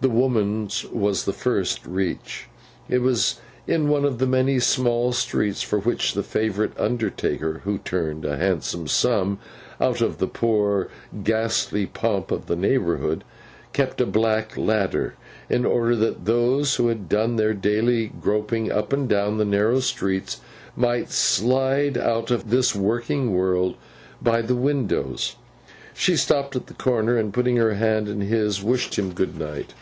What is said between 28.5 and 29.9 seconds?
wished him good night.